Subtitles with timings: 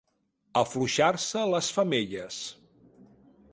[0.61, 2.43] Afluixar-se les femelles.